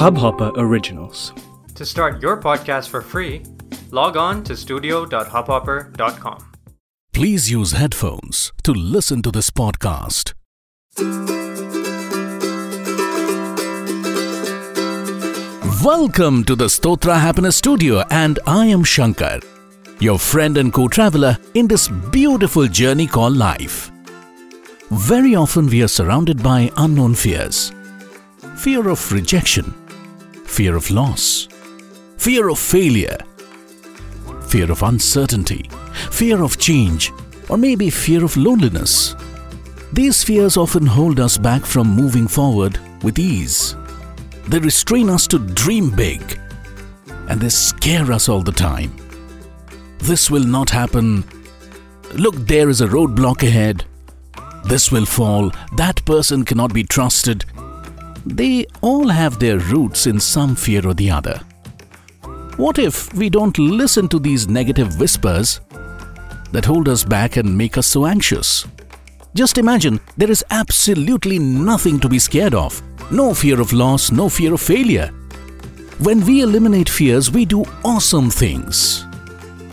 [0.00, 1.32] Hubhopper Originals.
[1.74, 3.42] To start your podcast for free,
[3.90, 6.52] log on to studio.hubhopper.com.
[7.12, 10.34] Please use headphones to listen to this podcast.
[15.82, 19.42] Welcome to the Stotra Happiness Studio, and I am Sankar,
[20.00, 23.90] your friend and co traveler in this beautiful journey called life.
[24.90, 27.72] Very often, we are surrounded by unknown fears
[28.56, 29.72] fear of rejection,
[30.44, 31.48] fear of loss,
[32.18, 33.16] fear of failure,
[34.48, 35.70] fear of uncertainty,
[36.10, 37.12] fear of change,
[37.48, 39.14] or maybe fear of loneliness.
[39.92, 43.76] These fears often hold us back from moving forward with ease.
[44.48, 46.38] They restrain us to dream big
[47.28, 48.92] and they scare us all the time.
[49.98, 51.24] This will not happen.
[52.14, 53.84] Look, there is a roadblock ahead.
[54.64, 55.52] This will fall.
[55.76, 57.44] That person cannot be trusted.
[58.26, 61.40] They all have their roots in some fear or the other.
[62.56, 65.60] What if we don't listen to these negative whispers
[66.52, 68.66] that hold us back and make us so anxious?
[69.34, 72.82] Just imagine there is absolutely nothing to be scared of.
[73.10, 75.06] No fear of loss, no fear of failure.
[76.00, 79.06] When we eliminate fears, we do awesome things.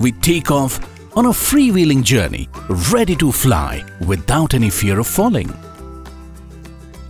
[0.00, 0.78] We take off
[1.16, 2.48] on a freewheeling journey,
[2.92, 5.52] ready to fly without any fear of falling.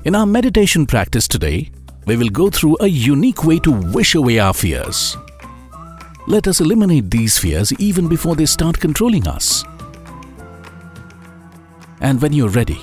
[0.05, 1.71] In our meditation practice today,
[2.07, 5.17] we will go through a unique way to wish away our fears.
[6.27, 9.65] Let us eliminate these fears even before they start controlling us.
[12.01, 12.81] And when you're ready,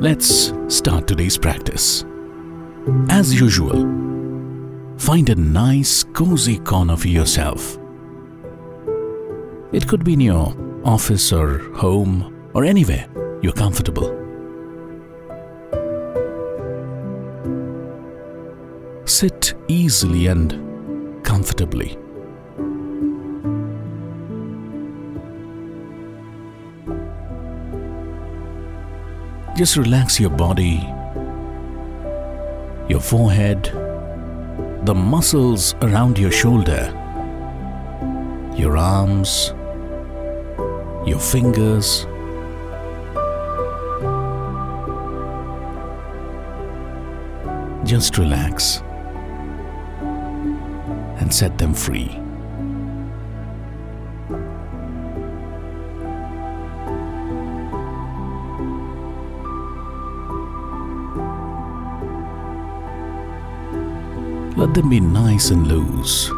[0.00, 2.04] let's start today's practice.
[3.08, 3.82] As usual,
[4.98, 7.78] find a nice, cozy corner for yourself.
[9.72, 13.06] It could be in your office or home or anywhere
[13.40, 14.18] you're comfortable.
[19.06, 21.96] Sit easily and comfortably.
[29.56, 30.86] Just relax your body,
[32.88, 33.64] your forehead,
[34.84, 36.92] the muscles around your shoulder,
[38.54, 39.54] your arms,
[41.06, 42.06] your fingers.
[47.84, 48.82] Just relax
[51.20, 52.18] and set them free.
[64.56, 66.30] Let them be nice and loose.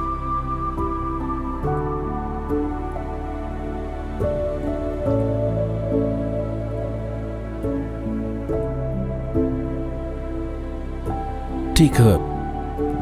[11.84, 12.16] Take a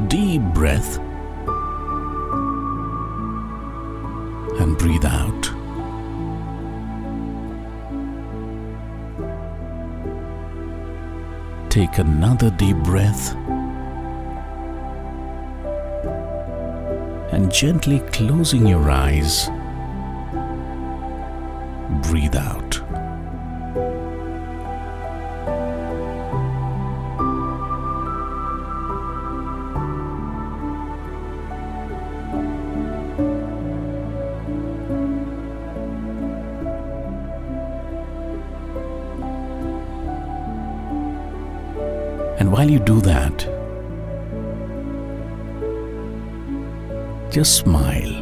[0.09, 0.99] deep breath
[4.59, 5.43] and breathe out.
[11.71, 13.37] Take another deep breath
[17.33, 19.49] and gently closing your eyes,
[22.11, 22.62] breathe out.
[42.43, 43.39] And while you do that,
[47.31, 48.15] just smile.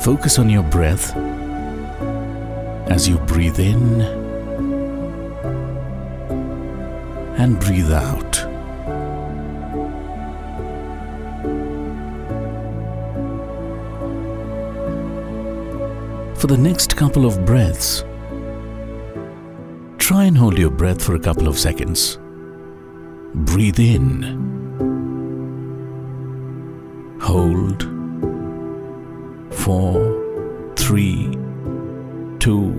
[0.00, 1.14] Focus on your breath
[2.88, 4.25] as you breathe in
[7.38, 8.36] and breathe out.
[16.38, 18.04] For the next couple of breaths,
[19.98, 22.18] try and hold your breath for a couple of seconds.
[23.34, 24.44] Breathe in.
[27.20, 27.82] Hold.
[29.50, 31.36] Four, three,
[32.38, 32.70] two,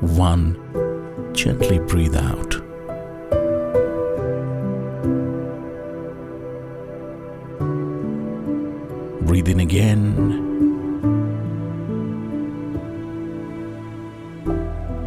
[0.00, 0.56] one.
[1.34, 2.47] Gently breathe out.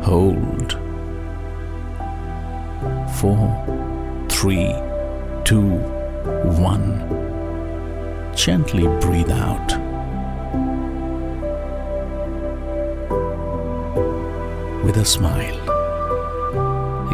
[0.04, 0.78] Hold.
[3.22, 4.74] four, three,
[5.44, 5.78] two,
[6.58, 7.08] one.
[8.36, 9.78] Gently breathe out.
[14.84, 15.60] With a smile.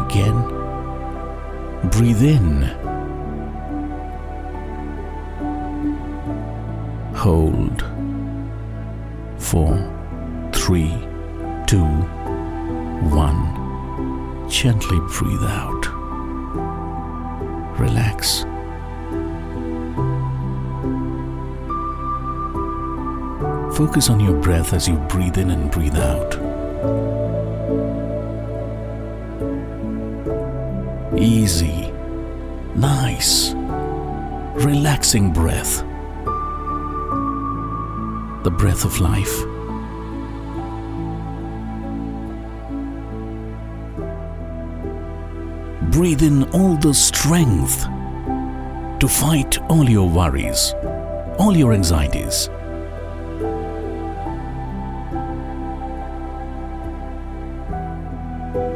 [0.06, 0.38] Again,
[1.90, 2.62] breathe in.
[7.14, 7.84] Hold.
[9.36, 9.76] Four,
[10.54, 10.96] three,
[11.66, 12.08] two,
[13.02, 14.48] one.
[14.48, 15.86] Gently breathe out.
[17.78, 18.44] Relax.
[23.76, 26.36] Focus on your breath as you breathe in and breathe out.
[31.16, 31.92] Easy,
[32.74, 33.52] nice,
[34.64, 35.84] relaxing breath.
[38.44, 39.47] The breath of life.
[45.98, 47.82] Breathe in all the strength
[49.00, 50.72] to fight all your worries,
[51.40, 52.46] all your anxieties.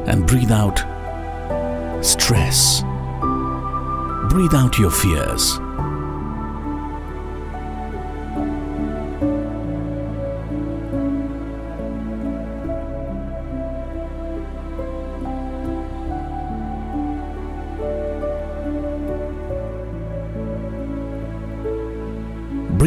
[0.08, 0.80] And breathe out
[2.04, 2.82] stress.
[4.28, 5.60] Breathe out your fears.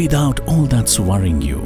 [0.05, 1.61] Breathe out all that's worrying you.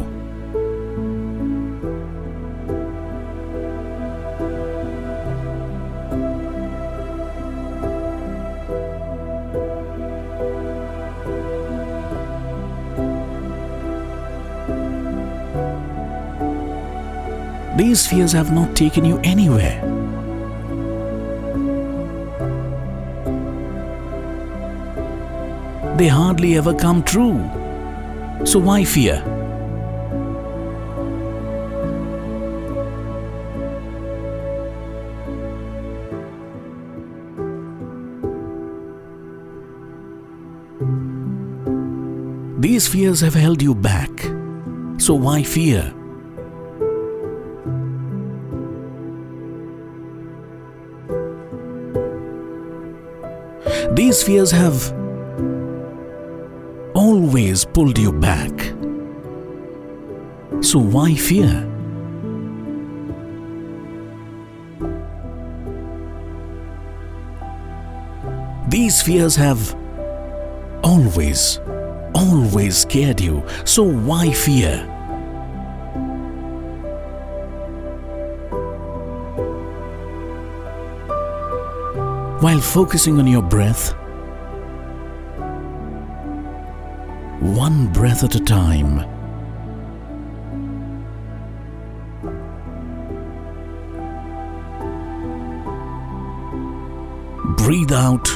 [17.76, 19.82] These fears have not taken you anywhere.
[25.98, 27.59] They hardly ever come true.
[28.46, 29.24] So why fear?
[42.60, 44.10] These fears have held you back.
[44.98, 45.94] So why fear?
[53.94, 54.99] These fears have
[57.30, 58.50] always pulled you back.
[60.64, 61.64] So why fear?
[68.68, 69.76] These fears have
[70.84, 71.60] always,
[72.16, 73.44] always scared you.
[73.64, 74.78] So why fear?
[82.42, 83.94] While focusing on your breath,
[87.56, 88.98] one breath at a time.
[97.56, 98.30] Breathe out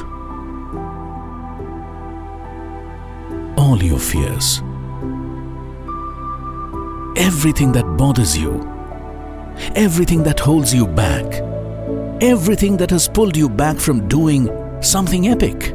[3.57, 4.62] all your fears.
[7.15, 8.54] Everything that bothers you,
[9.75, 11.25] everything that holds you back,
[12.21, 14.50] everything that has pulled you back from doing
[14.81, 15.74] something epic.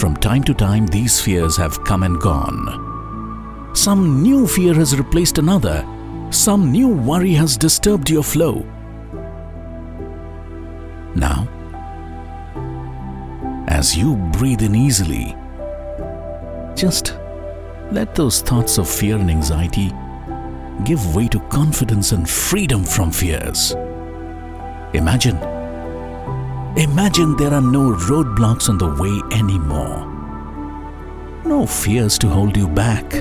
[0.00, 3.70] From time to time, these fears have come and gone.
[3.74, 5.86] Some new fear has replaced another.
[6.30, 8.64] Some new worry has disturbed your flow.
[11.14, 11.46] Now,
[13.68, 15.36] as you breathe in easily,
[16.74, 17.18] just
[17.92, 19.92] let those thoughts of fear and anxiety
[20.84, 23.72] give way to confidence and freedom from fears.
[24.94, 25.59] Imagine
[26.76, 30.06] Imagine there are no roadblocks on the way anymore.
[31.44, 33.12] No fears to hold you back.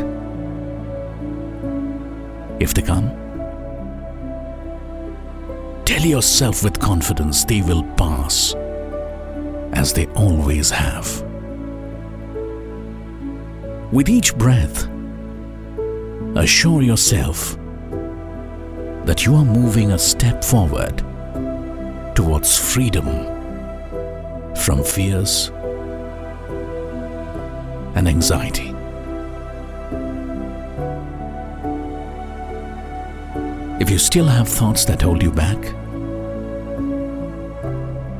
[2.60, 3.10] If they come,
[5.84, 8.54] tell yourself with confidence they will pass,
[9.74, 11.24] as they always have.
[13.92, 14.88] With each breath,
[16.36, 17.58] assure yourself
[19.06, 21.04] that you are moving a step forward
[22.16, 23.39] towards freedom
[24.70, 25.50] from fears
[27.96, 28.70] and anxiety.
[33.80, 35.58] If you still have thoughts that hold you back,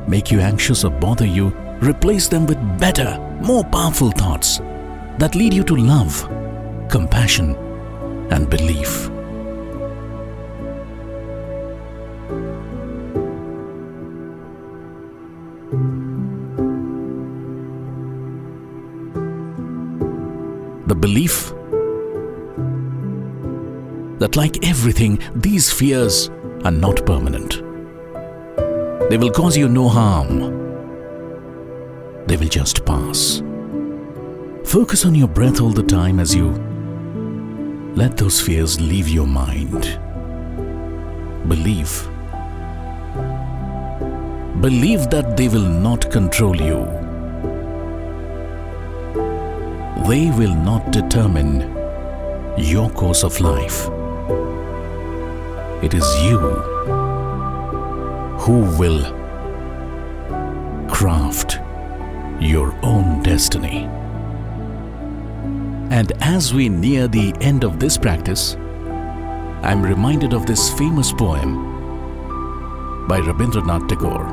[0.08, 4.58] make you anxious or bother you, replace them with better, more powerful thoughts
[5.18, 6.28] that lead you to love,
[6.88, 7.54] compassion,
[8.32, 9.08] and belief.
[21.00, 21.52] Belief
[24.20, 26.28] that, like everything, these fears
[26.64, 27.62] are not permanent.
[29.08, 30.38] They will cause you no harm,
[32.26, 33.42] they will just pass.
[34.64, 36.50] Focus on your breath all the time as you
[37.96, 39.98] let those fears leave your mind.
[41.48, 42.06] Believe.
[44.60, 46.99] Believe that they will not control you.
[50.08, 51.60] They will not determine
[52.58, 53.88] your course of life.
[55.84, 56.38] It is you
[58.40, 59.04] who will
[60.88, 61.58] craft
[62.40, 63.88] your own destiny.
[65.90, 68.56] And as we near the end of this practice,
[69.62, 74.26] I'm reminded of this famous poem by Rabindranath Tagore,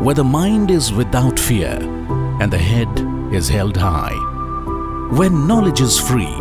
[0.00, 1.78] where the mind is without fear
[2.40, 2.88] and the head
[3.32, 4.32] is held high,
[5.10, 6.34] where knowledge is free,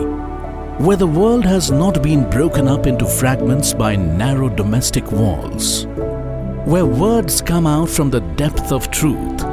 [0.80, 5.86] where the world has not been broken up into fragments by narrow domestic walls,
[6.66, 9.44] where words come out from the depth of truth,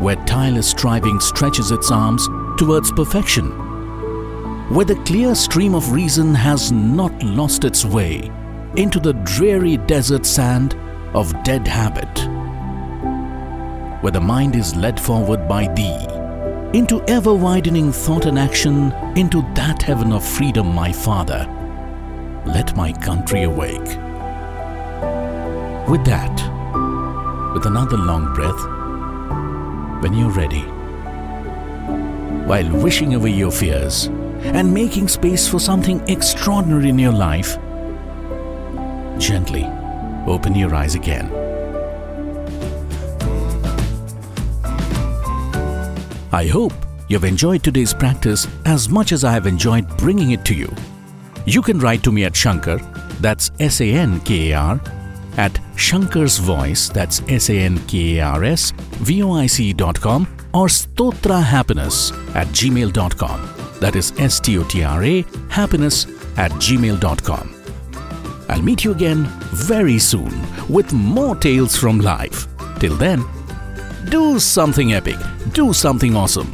[0.00, 3.50] where tireless striving stretches its arms towards perfection,
[4.74, 8.32] where the clear stream of reason has not lost its way
[8.74, 10.74] into the dreary desert sand
[11.14, 12.18] of dead habit,
[14.02, 16.09] where the mind is led forward by thee
[16.72, 21.44] into ever widening thought and action into that heaven of freedom, my Father.
[22.46, 23.98] Let my country awake.
[25.88, 26.34] With that,
[27.52, 28.62] with another long breath,
[30.00, 30.62] when you're ready,
[32.46, 34.06] while wishing away your fears
[34.42, 37.58] and making space for something extraordinary in your life,
[39.18, 39.64] gently
[40.28, 41.49] open your eyes again.
[46.32, 46.72] I hope
[47.08, 50.72] you've enjoyed today's practice as much as I have enjoyed bringing it to you.
[51.44, 52.80] You can write to me at Sankar,
[53.20, 54.80] that's S A N K A R,
[55.36, 58.72] at Sankar's Voice, that's S A N K A R S,
[59.02, 63.48] V O I C dot com, or Stotra Happiness at gmail.com.
[63.80, 66.06] That is S T O T R A happiness
[66.36, 67.54] at gmail.com.
[68.48, 70.32] I'll meet you again very soon
[70.68, 72.46] with more tales from life.
[72.78, 73.24] Till then,
[74.08, 75.18] do something epic,
[75.52, 76.46] do something awesome.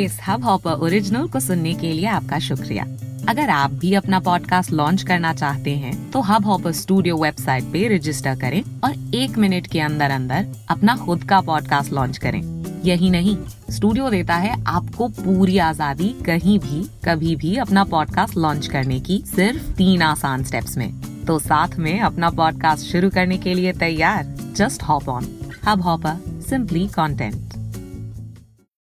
[0.00, 2.84] इस Hubhopper original को सुनने के लिए आपका शुक्रिया।
[3.28, 7.96] अगर आप भी अपना पॉडकास्ट लॉन्च करना चाहते हैं तो हब हॉपर स्टूडियो वेबसाइट पे
[7.96, 12.53] रजिस्टर करें और एक मिनट के अंदर अंदर अपना खुद का पॉडकास्ट लॉन्च करें।
[12.84, 13.36] यही नहीं
[13.70, 19.22] स्टूडियो देता है आपको पूरी आज़ादी कहीं भी, कभी भी अपना पॉडकास्ट लॉन्च करने की
[19.26, 20.92] सिर्फ़ तीन आसान स्टेप्स में।
[21.26, 24.24] तो साथ में अपना पॉडकास्ट शुरू करने के लिए तैयार
[24.56, 25.28] just hop on
[25.82, 27.53] Hubhopper simply content